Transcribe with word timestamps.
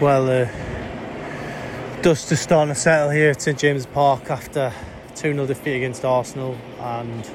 Well, 0.00 0.30
uh, 0.30 2.02
dust 2.02 2.30
is 2.30 2.38
starting 2.38 2.72
to 2.72 2.80
settle 2.80 3.10
here 3.10 3.30
at 3.30 3.42
St 3.42 3.58
James's 3.58 3.86
Park 3.86 4.30
after 4.30 4.72
2 5.16 5.32
0 5.32 5.44
defeat 5.46 5.74
against 5.74 6.04
Arsenal 6.04 6.56
and 6.78 7.28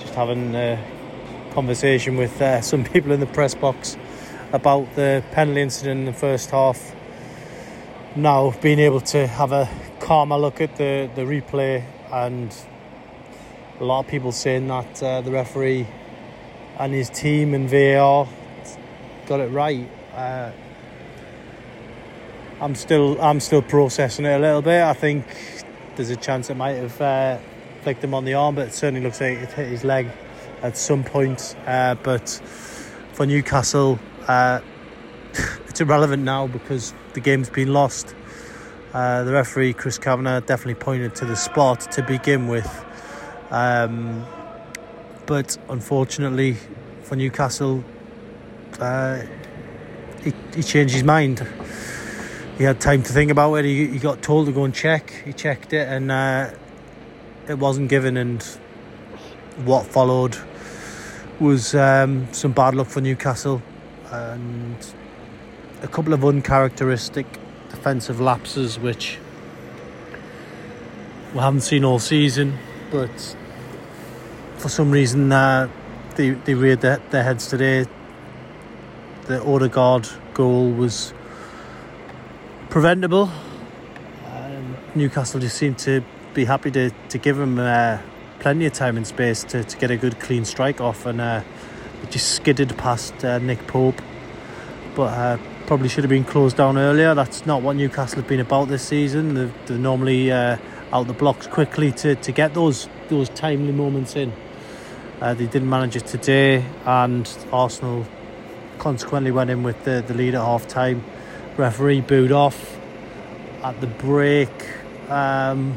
just 0.00 0.12
having 0.16 0.52
a 0.56 0.84
conversation 1.52 2.16
with 2.16 2.42
uh, 2.42 2.60
some 2.60 2.82
people 2.82 3.12
in 3.12 3.20
the 3.20 3.26
press 3.26 3.54
box 3.54 3.96
about 4.52 4.92
the 4.96 5.22
penalty 5.30 5.60
incident 5.60 6.00
in 6.00 6.06
the 6.06 6.12
first 6.12 6.50
half. 6.50 6.92
Now, 8.16 8.52
being 8.60 8.80
able 8.80 9.02
to 9.02 9.28
have 9.28 9.52
a 9.52 9.68
calmer 10.00 10.38
look 10.38 10.60
at 10.60 10.74
the, 10.74 11.08
the 11.14 11.22
replay, 11.22 11.84
and 12.10 12.52
a 13.78 13.84
lot 13.84 14.00
of 14.00 14.08
people 14.08 14.32
saying 14.32 14.66
that 14.66 15.00
uh, 15.04 15.20
the 15.20 15.30
referee 15.30 15.86
and 16.80 16.92
his 16.92 17.08
team 17.10 17.54
and 17.54 17.70
VAR 17.70 18.26
got 19.26 19.38
it 19.38 19.52
right. 19.52 19.88
Uh, 20.12 20.50
I'm 22.60 22.74
still 22.74 23.18
I'm 23.22 23.40
still 23.40 23.62
processing 23.62 24.26
it 24.26 24.34
a 24.34 24.38
little 24.38 24.60
bit. 24.60 24.82
I 24.82 24.92
think 24.92 25.24
there's 25.96 26.10
a 26.10 26.16
chance 26.16 26.50
it 26.50 26.56
might 26.56 26.76
have 26.76 27.00
uh, 27.00 27.38
flicked 27.82 28.04
him 28.04 28.12
on 28.12 28.26
the 28.26 28.34
arm, 28.34 28.54
but 28.54 28.68
it 28.68 28.74
certainly 28.74 29.00
looks 29.00 29.18
like 29.18 29.38
it 29.38 29.50
hit 29.52 29.68
his 29.68 29.82
leg 29.82 30.08
at 30.60 30.76
some 30.76 31.02
point. 31.02 31.56
Uh, 31.66 31.94
but 31.94 32.28
for 33.12 33.24
Newcastle, 33.24 33.98
uh, 34.28 34.60
it's 35.68 35.80
irrelevant 35.80 36.22
now 36.22 36.48
because 36.48 36.92
the 37.14 37.20
game's 37.20 37.48
been 37.48 37.72
lost. 37.72 38.14
Uh, 38.92 39.24
the 39.24 39.32
referee 39.32 39.72
Chris 39.72 39.96
Kavanagh 39.96 40.40
definitely 40.40 40.74
pointed 40.74 41.14
to 41.14 41.24
the 41.24 41.36
spot 41.36 41.80
to 41.92 42.02
begin 42.02 42.46
with, 42.46 42.84
um, 43.50 44.26
but 45.24 45.56
unfortunately 45.70 46.58
for 47.04 47.16
Newcastle, 47.16 47.82
uh, 48.80 49.22
he, 50.22 50.34
he 50.54 50.62
changed 50.62 50.92
his 50.92 51.04
mind 51.04 51.46
he 52.60 52.66
had 52.66 52.78
time 52.78 53.02
to 53.02 53.10
think 53.10 53.30
about 53.30 53.54
it. 53.54 53.64
He, 53.64 53.86
he 53.86 53.98
got 53.98 54.20
told 54.20 54.44
to 54.44 54.52
go 54.52 54.64
and 54.64 54.74
check. 54.74 55.10
He 55.24 55.32
checked 55.32 55.72
it, 55.72 55.88
and 55.88 56.12
uh, 56.12 56.50
it 57.48 57.54
wasn't 57.54 57.88
given. 57.88 58.18
And 58.18 58.42
what 59.64 59.86
followed 59.86 60.36
was 61.40 61.74
um, 61.74 62.30
some 62.34 62.52
bad 62.52 62.74
luck 62.74 62.88
for 62.88 63.00
Newcastle 63.00 63.62
and 64.10 64.76
a 65.80 65.88
couple 65.88 66.12
of 66.12 66.22
uncharacteristic 66.22 67.24
defensive 67.70 68.20
lapses, 68.20 68.78
which 68.78 69.16
we 71.32 71.40
haven't 71.40 71.62
seen 71.62 71.82
all 71.82 71.98
season. 71.98 72.58
But 72.90 73.36
for 74.58 74.68
some 74.68 74.90
reason, 74.90 75.32
uh, 75.32 75.70
they 76.16 76.32
they 76.32 76.52
reared 76.52 76.82
their, 76.82 76.98
their 77.08 77.22
heads 77.22 77.46
today. 77.46 77.86
The 79.28 79.42
Odegaard 79.42 80.10
goal 80.34 80.70
was 80.70 81.14
preventable. 82.70 83.28
Um, 84.26 84.76
Newcastle 84.94 85.40
just 85.40 85.58
seemed 85.58 85.78
to 85.80 86.04
be 86.34 86.44
happy 86.44 86.70
to, 86.70 86.90
to 87.08 87.18
give 87.18 87.38
him 87.38 87.58
uh, 87.58 87.98
plenty 88.38 88.64
of 88.64 88.72
time 88.72 88.96
and 88.96 89.04
space 89.04 89.42
to, 89.44 89.64
to 89.64 89.76
get 89.76 89.90
a 89.90 89.96
good 89.96 90.20
clean 90.20 90.44
strike 90.44 90.80
off, 90.80 91.04
and 91.04 91.20
uh, 91.20 91.42
just 92.10 92.30
skidded 92.36 92.78
past 92.78 93.24
uh, 93.24 93.38
Nick 93.38 93.66
Pope. 93.66 94.00
But 94.94 95.02
uh, 95.02 95.38
probably 95.66 95.88
should 95.88 96.04
have 96.04 96.10
been 96.10 96.24
closed 96.24 96.56
down 96.56 96.78
earlier. 96.78 97.14
That's 97.14 97.44
not 97.44 97.62
what 97.62 97.74
Newcastle 97.74 98.20
have 98.20 98.28
been 98.28 98.40
about 98.40 98.68
this 98.68 98.84
season. 98.84 99.34
They're, 99.34 99.52
they're 99.66 99.78
normally 99.78 100.30
uh, 100.30 100.56
out 100.92 101.08
the 101.08 101.12
blocks 101.12 101.48
quickly 101.48 101.90
to, 101.92 102.14
to 102.14 102.32
get 102.32 102.54
those 102.54 102.88
those 103.08 103.28
timely 103.30 103.72
moments 103.72 104.14
in. 104.14 104.32
Uh, 105.20 105.34
they 105.34 105.46
didn't 105.46 105.68
manage 105.68 105.96
it 105.96 106.06
today, 106.06 106.64
and 106.86 107.28
Arsenal 107.52 108.06
consequently 108.78 109.32
went 109.32 109.50
in 109.50 109.64
with 109.64 109.82
the, 109.84 110.02
the 110.06 110.14
lead 110.14 110.34
at 110.34 110.40
half 110.40 110.66
time 110.68 111.04
referee 111.56 112.00
booed 112.00 112.32
off 112.32 112.78
at 113.62 113.80
the 113.80 113.86
break. 113.86 114.50
Um, 115.08 115.76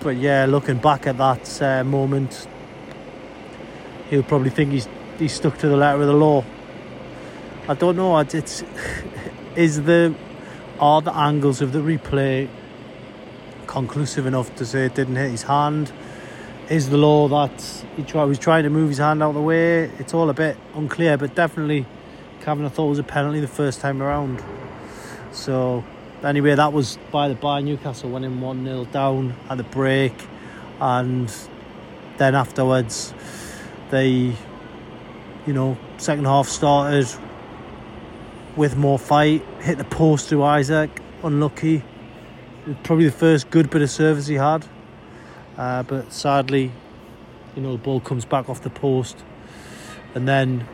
but 0.00 0.16
yeah, 0.16 0.46
looking 0.46 0.78
back 0.78 1.06
at 1.06 1.18
that 1.18 1.62
uh, 1.62 1.84
moment, 1.84 2.46
he'll 4.10 4.22
probably 4.22 4.50
think 4.50 4.72
he's 4.72 4.88
he's 5.18 5.32
stuck 5.32 5.58
to 5.58 5.68
the 5.68 5.76
letter 5.76 6.00
of 6.00 6.06
the 6.06 6.12
law. 6.12 6.44
I 7.68 7.74
don't 7.74 7.96
know. 7.96 8.18
It's 8.18 8.62
is 9.56 9.82
the 9.82 10.14
are 10.78 11.02
the 11.02 11.14
angles 11.14 11.60
of 11.60 11.72
the 11.72 11.80
replay 11.80 12.48
conclusive 13.66 14.26
enough 14.26 14.54
to 14.56 14.64
say 14.64 14.86
it 14.86 14.94
didn't 14.94 15.16
hit 15.16 15.30
his 15.30 15.42
hand? 15.42 15.92
Is 16.68 16.90
the 16.90 16.98
law 16.98 17.28
that 17.28 17.84
he 17.96 18.02
try, 18.02 18.24
was 18.24 18.38
trying 18.38 18.64
to 18.64 18.70
move 18.70 18.90
his 18.90 18.98
hand 18.98 19.22
out 19.22 19.30
of 19.30 19.34
the 19.34 19.42
way? 19.42 19.84
It's 19.98 20.14
all 20.14 20.28
a 20.28 20.34
bit 20.34 20.56
unclear, 20.74 21.16
but 21.16 21.34
definitely 21.34 21.86
Kavanagh 22.48 22.70
thought 22.70 22.86
was 22.86 22.98
a 22.98 23.02
penalty 23.02 23.40
the 23.40 23.46
first 23.46 23.82
time 23.82 24.00
around. 24.00 24.42
So 25.32 25.84
anyway, 26.24 26.54
that 26.54 26.72
was 26.72 26.96
by 27.10 27.28
the 27.28 27.34
by. 27.34 27.60
Newcastle 27.60 28.08
went 28.08 28.24
in 28.24 28.40
1 28.40 28.64
0 28.64 28.86
down 28.86 29.34
at 29.50 29.58
the 29.58 29.64
break, 29.64 30.14
and 30.80 31.30
then 32.16 32.34
afterwards, 32.34 33.12
they, 33.90 34.34
you 35.46 35.52
know, 35.52 35.76
second 35.98 36.24
half 36.24 36.48
started 36.48 37.06
with 38.56 38.78
more 38.78 38.98
fight, 38.98 39.42
hit 39.60 39.76
the 39.76 39.84
post 39.84 40.30
to 40.30 40.42
Isak, 40.42 41.02
unlucky. 41.22 41.82
Probably 42.82 43.04
the 43.04 43.10
first 43.10 43.50
good 43.50 43.68
bit 43.68 43.82
of 43.82 43.90
service 43.90 44.26
he 44.26 44.36
had, 44.36 44.64
uh, 45.58 45.82
but 45.82 46.14
sadly, 46.14 46.72
you 47.54 47.60
know, 47.60 47.72
the 47.72 47.82
ball 47.82 48.00
comes 48.00 48.24
back 48.24 48.48
off 48.48 48.62
the 48.62 48.70
post, 48.70 49.18
and 50.14 50.26
then 50.26 50.66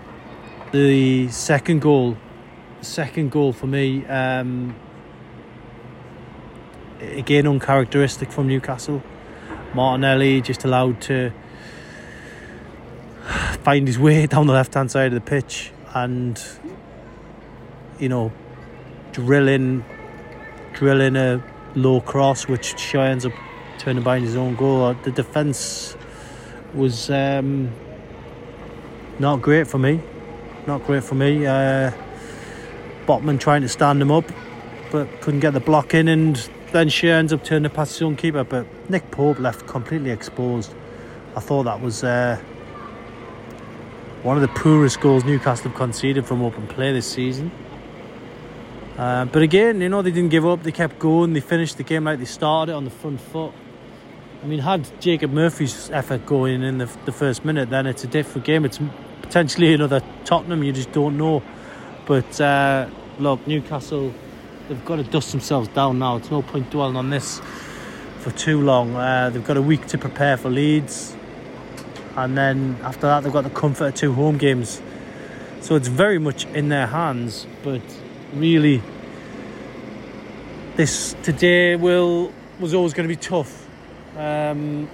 the 0.75 1.29
second 1.29 1.81
goal 1.81 2.17
second 2.81 3.31
goal 3.31 3.53
for 3.53 3.69
me, 3.69 4.05
um, 4.07 4.75
again 7.01 7.47
uncharacteristic 7.47 8.33
from 8.33 8.49
Newcastle. 8.49 9.01
Martinelli 9.73 10.41
just 10.41 10.65
allowed 10.65 11.01
to 11.03 11.33
find 13.63 13.87
his 13.87 14.01
way 14.01 14.27
down 14.33 14.49
the 14.49 14.53
left 14.53 14.75
hand 14.75 14.91
side 14.91 15.07
of 15.07 15.15
the 15.15 15.21
pitch 15.21 15.71
and 15.95 16.43
you 18.01 18.09
know 18.09 18.33
drilling 19.13 19.85
drilling 20.73 21.15
a 21.15 21.41
low 21.77 22.01
cross 22.01 22.49
which 22.49 22.75
Schar 22.75 23.09
ends 23.09 23.25
up 23.25 23.33
turning 23.79 24.03
behind 24.03 24.25
his 24.25 24.35
own 24.35 24.57
goal. 24.57 24.93
The 25.05 25.13
defence 25.13 25.97
was 26.75 27.11
um, 27.11 27.71
not 29.21 29.41
great 29.41 29.69
for 29.69 29.79
me. 29.79 30.01
Not 30.67 30.85
great 30.85 31.05
for 31.05 31.15
me. 31.15 31.47
Uh, 31.47 31.93
Botman 33.07 33.39
trying 33.39 33.63
to 33.63 33.69
stand 33.69 34.01
him 34.01 34.11
up, 34.11 34.25
but 34.91 35.21
couldn't 35.21 35.41
get 35.41 35.53
the 35.53 35.61
block 35.61 35.93
in, 35.93 36.09
and 36.09 36.37
then 36.73 36.89
she 36.89 37.11
ends 37.11 37.33
up 37.33 37.45
turning 37.45 37.71
past 37.71 37.93
his 37.93 38.03
own 38.03 38.17
keeper. 38.17 38.45
But 38.45 38.67
Nick 38.89 39.11
Pope 39.11 39.39
left 39.39 39.67
completely 39.67 40.11
exposed. 40.11 40.75
I 41.37 41.41
thought 41.41 41.65
that 41.65 41.81
was 41.81 42.03
uh, 42.03 42.41
one 44.23 44.37
of 44.37 44.41
the 44.41 44.49
poorest 44.49 45.01
goals 45.01 45.25
Newcastle 45.25 45.69
have 45.69 45.77
conceded 45.77 46.25
from 46.25 46.43
open 46.43 46.67
play 46.67 46.93
this 46.93 47.07
season. 47.11 47.51
Uh, 48.97 49.27
but 49.27 49.43
again, 49.43 49.81
you 49.81 49.89
know, 49.89 50.01
they 50.01 50.13
didn't 50.13 50.31
give 50.31 50.47
up, 50.47 50.63
they 50.63 50.73
kept 50.73 50.99
going, 50.99 51.33
they 51.33 51.41
finished 51.41 51.77
the 51.77 51.83
game 51.83 52.05
like 52.05 52.21
they 52.21 52.25
started 52.25 52.73
it 52.73 52.75
on 52.75 52.85
the 52.85 52.91
front 52.91 53.21
foot. 53.21 53.53
I 54.43 54.47
mean, 54.47 54.61
had 54.61 54.89
Jacob 55.01 55.33
Murphy's 55.33 55.91
effort 55.91 56.25
going 56.27 56.63
in 56.63 56.79
the, 56.79 56.87
the 57.05 57.13
first 57.13 57.45
minute, 57.45 57.71
then 57.71 57.87
it's 57.87 58.05
a 58.05 58.07
different 58.07 58.47
game. 58.47 58.65
It's 58.65 58.79
potentially 59.25 59.73
another 59.73 60.03
Tottenham, 60.25 60.63
you 60.63 60.73
just 60.73 60.93
don't 60.93 61.17
know. 61.17 61.43
But 62.07 62.41
uh, 62.41 62.89
look, 63.19 63.47
Newcastle, 63.47 64.13
they've 64.69 64.85
got 64.85 64.97
to 64.97 65.03
dust 65.03 65.31
themselves 65.31 65.69
down 65.69 65.99
now. 65.99 66.17
It's 66.17 66.31
no 66.31 66.43
point 66.43 66.71
dwelling 66.71 66.97
on 66.97 67.09
this 67.11 67.41
for 68.19 68.31
too 68.33 68.61
long. 68.61 68.95
Uh, 68.95 69.31
they've 69.31 69.45
got 69.45 69.57
a 69.57 69.63
week 69.63 69.87
to 69.89 69.99
prepare 69.99 70.37
for 70.37 70.51
Leeds, 70.51 71.17
and 72.17 72.37
then 72.37 72.77
after 72.83 73.03
that, 73.03 73.23
they've 73.23 73.33
got 73.33 73.45
the 73.45 73.51
comfort 73.51 73.87
of 73.87 73.95
two 73.95 74.13
home 74.13 74.37
games. 74.37 74.83
So 75.61 75.75
it's 75.75 75.89
very 75.89 76.19
much 76.19 76.45
in 76.47 76.69
their 76.69 76.87
hands. 76.87 77.47
But 77.63 77.81
really, 78.35 78.83
this 80.77 81.17
today 81.23 81.77
will 81.77 82.31
was 82.61 82.75
always 82.75 82.93
going 82.93 83.09
to 83.09 83.15
be 83.15 83.21
tough, 83.21 83.67
um, 84.19 84.89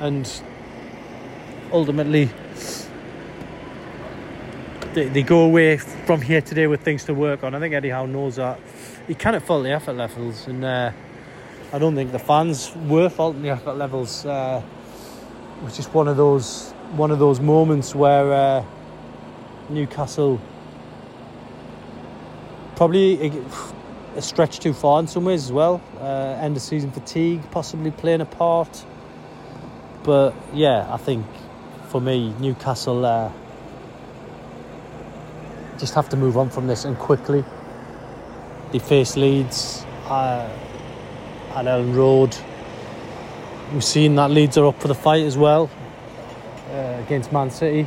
and 0.00 0.42
ultimately 1.72 2.28
they, 4.94 5.08
they 5.08 5.22
go 5.22 5.42
away 5.42 5.76
from 5.76 6.20
here 6.20 6.40
today 6.40 6.66
with 6.66 6.82
things 6.82 7.04
to 7.04 7.14
work 7.14 7.44
on. 7.44 7.54
I 7.54 7.60
think 7.60 7.74
Eddie 7.74 7.90
Howe 7.90 8.06
knows 8.06 8.36
that. 8.36 8.58
He 9.06 9.14
cannot 9.14 9.42
fault 9.42 9.64
the 9.64 9.70
effort 9.70 9.94
levels, 9.94 10.46
and 10.46 10.64
uh, 10.64 10.92
I 11.72 11.78
don't 11.78 11.94
think 11.94 12.12
the 12.12 12.18
fans 12.18 12.74
were 12.86 13.08
faulting 13.08 13.42
the 13.42 13.50
effort 13.50 13.74
levels. 13.74 14.24
Uh, 14.24 14.62
it 15.58 15.64
was 15.64 15.76
just 15.76 15.92
one 15.94 16.08
of 16.08 16.16
those 16.16 16.72
one 16.92 17.10
of 17.10 17.18
those 17.18 17.40
moments 17.40 17.94
where 17.94 18.32
uh, 18.32 18.64
Newcastle 19.68 20.40
probably 22.76 23.32
a 24.16 24.22
stretch 24.22 24.60
too 24.60 24.72
far 24.72 25.00
in 25.00 25.06
some 25.06 25.24
ways 25.24 25.44
as 25.44 25.52
well. 25.52 25.82
Uh, 26.00 26.38
end 26.40 26.56
of 26.56 26.62
season 26.62 26.90
fatigue 26.90 27.42
possibly 27.50 27.90
playing 27.90 28.20
a 28.20 28.26
part. 28.26 28.84
But 30.04 30.34
yeah, 30.54 30.86
I 30.92 30.96
think 30.96 31.26
for 31.88 32.00
me, 32.00 32.32
Newcastle 32.38 33.04
uh, 33.04 33.32
just 35.78 35.94
have 35.94 36.08
to 36.10 36.16
move 36.16 36.36
on 36.36 36.50
from 36.50 36.66
this 36.66 36.84
and 36.84 36.98
quickly. 36.98 37.44
They 38.72 38.78
face 38.78 39.16
Leeds 39.16 39.84
uh, 40.06 40.48
at 41.54 41.64
Elland 41.64 41.94
Road. 41.94 42.36
We've 43.72 43.84
seen 43.84 44.14
that 44.16 44.30
Leeds 44.30 44.58
are 44.58 44.66
up 44.66 44.80
for 44.80 44.88
the 44.88 44.94
fight 44.94 45.24
as 45.24 45.36
well 45.36 45.70
uh, 46.70 47.02
against 47.04 47.32
Man 47.32 47.50
City. 47.50 47.86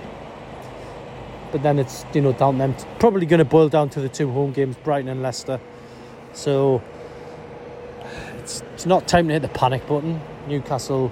But 1.52 1.64
then 1.64 1.80
it's 1.80 2.06
you 2.14 2.22
know 2.22 2.34
down 2.34 2.58
them 2.58 2.76
probably 3.00 3.26
going 3.26 3.40
to 3.40 3.46
boil 3.46 3.68
down 3.68 3.90
to 3.90 4.00
the 4.00 4.10
two 4.10 4.32
home 4.32 4.54
games, 4.54 4.78
Brighton 4.78 5.10
and 5.10 5.22
Leicester. 5.22 5.60
So 6.34 6.82
it's, 8.38 8.62
it's 8.74 8.86
not 8.86 9.08
time 9.08 9.28
to 9.28 9.34
hit 9.34 9.42
the 9.42 9.50
panic 9.50 9.86
button. 9.86 10.22
Newcastle 10.48 11.12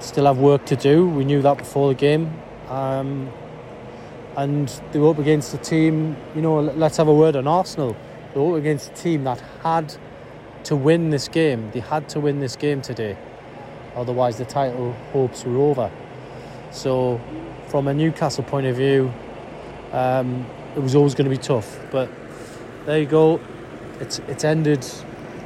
still 0.00 0.24
have 0.24 0.38
work 0.38 0.64
to 0.66 0.76
do. 0.76 1.06
We 1.06 1.24
knew 1.24 1.42
that 1.42 1.58
before 1.58 1.88
the 1.88 1.94
game. 1.94 2.32
Um, 2.68 3.30
and 4.36 4.68
they 4.92 4.98
were 4.98 5.10
up 5.10 5.18
against 5.18 5.54
a 5.54 5.58
team, 5.58 6.16
you 6.34 6.42
know, 6.42 6.60
let's 6.60 6.96
have 6.96 7.08
a 7.08 7.14
word 7.14 7.36
on 7.36 7.46
Arsenal. 7.46 7.96
They 8.32 8.40
were 8.40 8.52
up 8.54 8.58
against 8.60 8.92
a 8.92 8.94
team 8.94 9.24
that 9.24 9.40
had 9.62 9.94
to 10.64 10.76
win 10.76 11.10
this 11.10 11.28
game. 11.28 11.70
They 11.72 11.80
had 11.80 12.08
to 12.10 12.20
win 12.20 12.40
this 12.40 12.56
game 12.56 12.82
today. 12.82 13.16
Otherwise, 13.96 14.38
the 14.38 14.44
title 14.44 14.92
hopes 15.12 15.44
were 15.44 15.56
over. 15.56 15.90
So, 16.70 17.20
from 17.68 17.88
a 17.88 17.94
Newcastle 17.94 18.44
point 18.44 18.66
of 18.66 18.76
view, 18.76 19.12
um, 19.92 20.46
it 20.76 20.80
was 20.80 20.94
always 20.94 21.14
going 21.14 21.28
to 21.28 21.36
be 21.36 21.42
tough. 21.42 21.80
But 21.90 22.08
there 22.86 23.00
you 23.00 23.06
go. 23.06 23.40
It's 23.98 24.20
it's 24.28 24.44
ended 24.44 24.82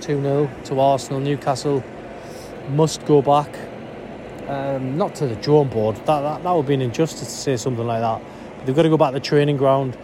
2 0.03 0.21
0 0.21 0.51
to 0.65 0.81
Arsenal. 0.81 1.21
Newcastle 1.21 1.83
must 2.71 3.05
go 3.07 3.23
back. 3.23 3.57
Um, 4.47 4.99
not 4.99 5.15
to 5.17 5.27
the 5.27 5.37
drawing 5.37 5.71
board. 5.71 5.97
That, 5.97 6.21
that 6.21 6.43
that 6.43 6.53
would 6.53 6.67
be 6.67 6.75
an 6.75 6.83
injustice 6.83 7.29
to 7.29 7.35
say 7.35 7.57
something 7.57 7.87
like 7.87 8.01
that. 8.01 8.23
They've 8.65 8.75
got 8.75 8.83
to 8.83 8.89
go 8.89 8.97
back 8.97 9.11
to 9.11 9.15
the 9.15 9.21
training 9.21 9.57
ground 9.57 9.97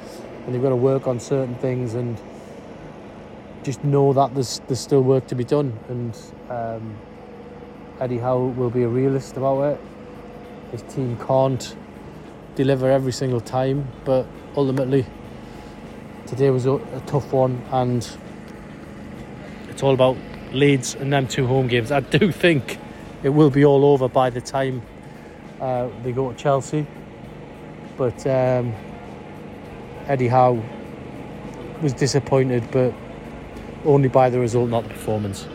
and 0.44 0.54
they've 0.54 0.62
got 0.62 0.70
to 0.70 0.76
work 0.76 1.06
on 1.06 1.18
certain 1.18 1.54
things 1.56 1.94
and 1.94 2.20
just 3.62 3.82
know 3.84 4.12
that 4.12 4.34
there's 4.34 4.60
there's 4.66 4.80
still 4.80 5.02
work 5.02 5.26
to 5.28 5.34
be 5.34 5.44
done. 5.44 5.78
And 5.88 6.16
um, 6.48 6.96
Eddie 8.00 8.18
Howe 8.18 8.46
will 8.56 8.70
be 8.70 8.82
a 8.82 8.88
realist 8.88 9.36
about 9.36 9.62
it. 9.62 9.80
His 10.72 10.82
team 10.82 11.18
can't 11.26 11.76
deliver 12.54 12.90
every 12.90 13.12
single 13.12 13.40
time, 13.40 13.88
but 14.04 14.26
ultimately 14.56 15.06
today 16.26 16.50
was 16.50 16.66
a, 16.66 16.74
a 16.74 17.02
tough 17.06 17.32
one, 17.32 17.62
and 17.72 18.08
it's 19.68 19.82
all 19.82 19.94
about 19.94 20.16
Leeds 20.52 20.94
and 20.94 21.12
them 21.12 21.26
two 21.26 21.46
home 21.46 21.66
games. 21.66 21.90
I 21.90 22.00
do 22.00 22.30
think 22.32 22.78
it 23.22 23.30
will 23.30 23.50
be 23.50 23.64
all 23.64 23.84
over 23.84 24.08
by 24.08 24.30
the 24.30 24.40
time 24.40 24.82
uh, 25.60 25.88
they 26.02 26.12
go 26.12 26.32
to 26.32 26.38
Chelsea, 26.38 26.86
but 28.00 28.26
um, 28.26 28.72
Eddie 30.06 30.28
Howe 30.28 30.58
was 31.82 31.92
disappointed, 31.92 32.66
but 32.70 32.94
only 33.84 34.08
by 34.08 34.30
the 34.30 34.38
result, 34.38 34.70
not 34.70 34.84
the 34.84 34.88
performance. 34.88 35.46